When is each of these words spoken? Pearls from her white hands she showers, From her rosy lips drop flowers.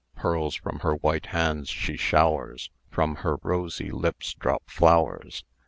Pearls 0.15 0.55
from 0.55 0.79
her 0.79 0.95
white 0.95 1.27
hands 1.27 1.69
she 1.69 1.95
showers, 1.95 2.71
From 2.89 3.17
her 3.17 3.37
rosy 3.43 3.91
lips 3.91 4.33
drop 4.33 4.67
flowers. 4.67 5.43